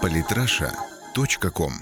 [0.00, 1.72] Политраша.ком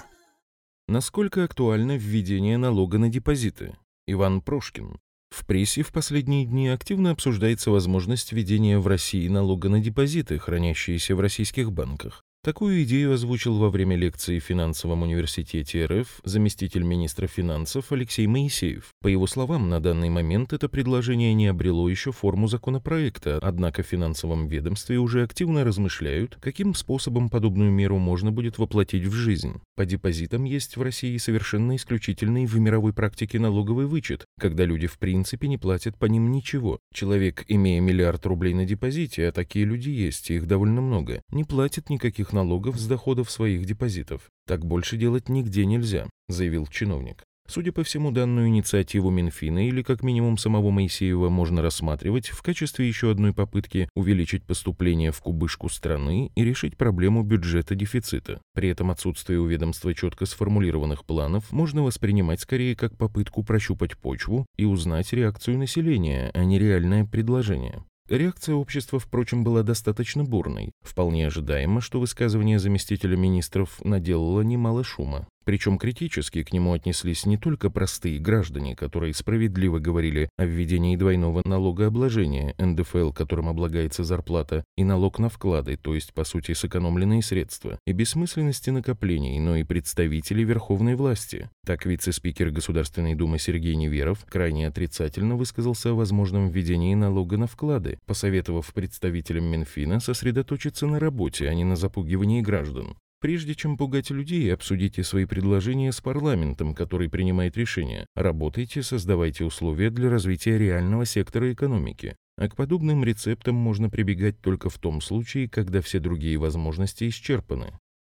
[0.87, 3.75] Насколько актуально введение налога на депозиты?
[4.07, 4.99] Иван Прошкин.
[5.29, 11.15] В прессе в последние дни активно обсуждается возможность введения в России налога на депозиты, хранящиеся
[11.15, 12.23] в российских банках.
[12.43, 18.95] Такую идею озвучил во время лекции в финансовом университете РФ заместитель министра финансов Алексей Моисеев.
[18.99, 23.85] По его словам, на данный момент это предложение не обрело еще форму законопроекта, однако в
[23.85, 29.61] финансовом ведомстве уже активно размышляют, каким способом подобную меру можно будет воплотить в жизнь.
[29.75, 34.97] По депозитам есть в России совершенно исключительный в мировой практике налоговый вычет, когда люди в
[34.97, 36.79] принципе не платят по ним ничего.
[36.91, 41.91] Человек, имея миллиард рублей на депозите, а такие люди есть, их довольно много, не платит
[41.91, 44.29] никаких налогов с доходов своих депозитов.
[44.47, 47.23] Так больше делать нигде нельзя, заявил чиновник.
[47.47, 52.87] Судя по всему, данную инициативу Минфина или как минимум самого Моисеева можно рассматривать в качестве
[52.87, 58.39] еще одной попытки увеличить поступление в кубышку страны и решить проблему бюджета дефицита.
[58.53, 64.45] При этом отсутствие у ведомства четко сформулированных планов можно воспринимать скорее как попытку прощупать почву
[64.57, 67.83] и узнать реакцию населения, а не реальное предложение.
[68.11, 70.73] Реакция общества, впрочем, была достаточно бурной.
[70.81, 75.29] Вполне ожидаемо, что высказывание заместителя министров наделало немало шума.
[75.43, 81.41] Причем критически к нему отнеслись не только простые граждане, которые справедливо говорили о введении двойного
[81.45, 87.79] налогообложения, НДФЛ, которым облагается зарплата, и налог на вклады, то есть, по сути, сэкономленные средства,
[87.87, 91.49] и бессмысленности накоплений, но и представители верховной власти.
[91.65, 97.97] Так вице-спикер Государственной Думы Сергей Неверов крайне отрицательно высказался о возможном введении налога на вклады,
[98.05, 102.95] посоветовав представителям Минфина сосредоточиться на работе, а не на запугивании граждан.
[103.21, 108.07] Прежде чем пугать людей, обсудите свои предложения с парламентом, который принимает решения.
[108.15, 112.15] Работайте, создавайте условия для развития реального сектора экономики.
[112.35, 117.77] А к подобным рецептам можно прибегать только в том случае, когда все другие возможности исчерпаны.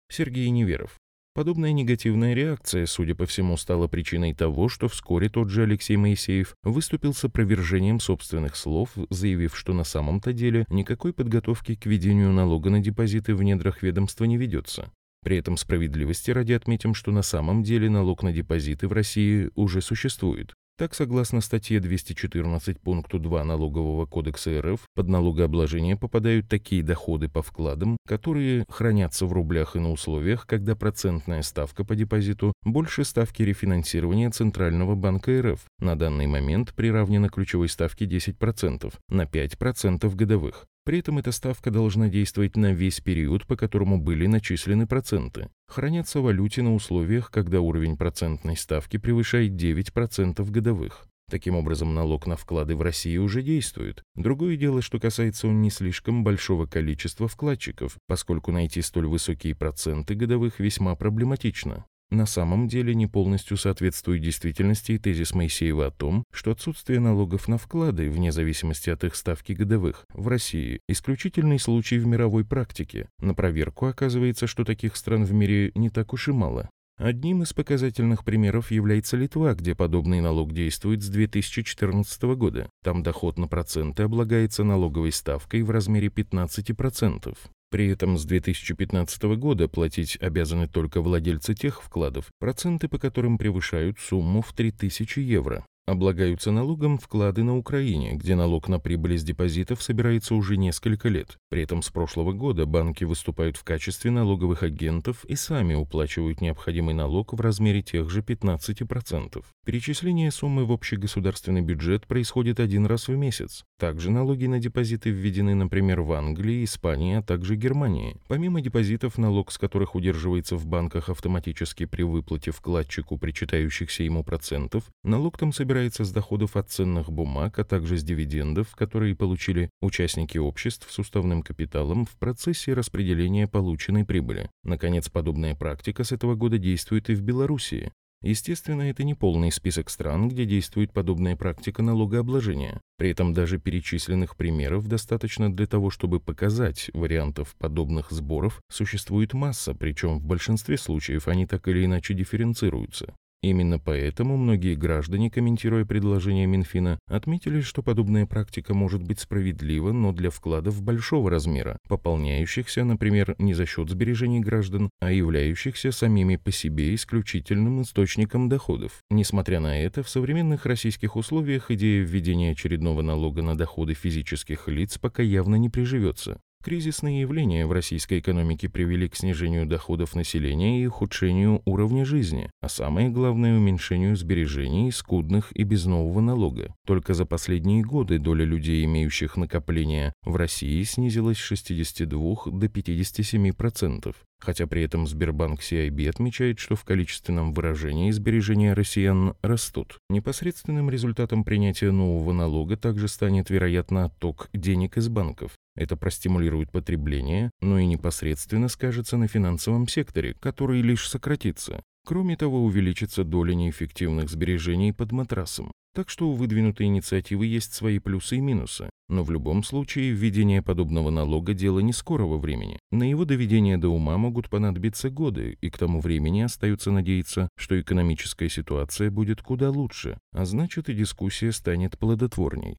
[0.08, 1.01] Сергей Неверов.
[1.34, 6.54] Подобная негативная реакция, судя по всему, стала причиной того, что вскоре тот же Алексей Моисеев
[6.62, 12.68] выступил с опровержением собственных слов, заявив, что на самом-то деле никакой подготовки к введению налога
[12.68, 14.92] на депозиты в недрах ведомства не ведется.
[15.22, 19.80] При этом справедливости ради отметим, что на самом деле налог на депозиты в России уже
[19.80, 20.54] существует.
[20.78, 27.42] Так, согласно статье 214 пункту 2 Налогового кодекса РФ, под налогообложение попадают такие доходы по
[27.42, 33.42] вкладам, которые хранятся в рублях и на условиях, когда процентная ставка по депозиту больше ставки
[33.42, 40.66] рефинансирования Центрального банка РФ, на данный момент приравнена ключевой ставке 10%, на 5% годовых.
[40.84, 45.48] При этом эта ставка должна действовать на весь период, по которому были начислены проценты.
[45.68, 51.06] Хранятся в валюте на условиях, когда уровень процентной ставки превышает 9% годовых.
[51.30, 54.02] Таким образом, налог на вклады в России уже действует.
[54.16, 60.14] Другое дело, что касается он не слишком большого количества вкладчиков, поскольку найти столь высокие проценты
[60.14, 66.24] годовых весьма проблематично на самом деле не полностью соответствует действительности и тезис Моисеева о том,
[66.32, 71.98] что отсутствие налогов на вклады, вне зависимости от их ставки годовых, в России– исключительный случай
[71.98, 73.08] в мировой практике.
[73.18, 76.68] На проверку оказывается, что таких стран в мире не так уж и мало.
[76.98, 82.68] Одним из показательных примеров является Литва, где подобный налог действует с 2014 года.
[82.84, 87.36] Там доход на проценты облагается налоговой ставкой в размере 15%.
[87.72, 93.98] При этом с 2015 года платить обязаны только владельцы тех вкладов, проценты по которым превышают
[93.98, 95.64] сумму в 3000 евро.
[95.84, 101.38] Облагаются налогом вклады на Украине, где налог на прибыль из депозитов собирается уже несколько лет.
[101.48, 106.94] При этом с прошлого года банки выступают в качестве налоговых агентов и сами уплачивают необходимый
[106.94, 109.44] налог в размере тех же 15%.
[109.66, 113.64] Перечисление суммы в общий государственный бюджет происходит один раз в месяц.
[113.76, 118.18] Также налоги на депозиты введены, например, в Англии, Испании, а также Германии.
[118.28, 124.84] Помимо депозитов, налог с которых удерживается в банках автоматически при выплате вкладчику причитающихся ему процентов,
[125.02, 129.70] налог там собирается собирается с доходов от ценных бумаг, а также с дивидендов, которые получили
[129.80, 134.50] участники обществ с уставным капиталом в процессе распределения полученной прибыли.
[134.64, 137.90] Наконец, подобная практика с этого года действует и в Белоруссии.
[138.22, 142.78] Естественно, это не полный список стран, где действует подобная практика налогообложения.
[142.98, 149.72] При этом даже перечисленных примеров достаточно для того, чтобы показать, вариантов подобных сборов существует масса,
[149.72, 153.14] причем в большинстве случаев они так или иначе дифференцируются.
[153.42, 160.12] Именно поэтому многие граждане, комментируя предложение Минфина, отметили, что подобная практика может быть справедлива, но
[160.12, 166.52] для вкладов большого размера, пополняющихся, например, не за счет сбережений граждан, а являющихся самими по
[166.52, 169.00] себе исключительным источником доходов.
[169.10, 174.98] Несмотря на это, в современных российских условиях идея введения очередного налога на доходы физических лиц
[174.98, 176.40] пока явно не приживется.
[176.62, 182.68] Кризисные явления в российской экономике привели к снижению доходов населения и ухудшению уровня жизни, а
[182.68, 186.72] самое главное– уменьшению сбережений, скудных и без нового налога.
[186.86, 194.14] Только за последние годы доля людей, имеющих накопления в России, снизилась с 62 до 57%,
[194.38, 199.98] хотя при этом Сбербанк CIB отмечает, что в количественном выражении сбережения россиян растут.
[200.08, 205.56] Непосредственным результатом принятия нового налога также станет, вероятно, отток денег из банков.
[205.74, 211.82] Это простимулирует потребление, но и непосредственно скажется на финансовом секторе, который лишь сократится.
[212.04, 215.70] Кроме того, увеличится доля неэффективных сбережений под матрасом.
[215.94, 218.88] Так что у выдвинутой инициативы есть свои плюсы и минусы.
[219.08, 222.78] Но в любом случае введение подобного налога– дело не скорого времени.
[222.90, 227.78] На его доведение до ума могут понадобиться годы, и к тому времени остается надеяться, что
[227.78, 232.78] экономическая ситуация будет куда лучше, а значит и дискуссия станет плодотворней.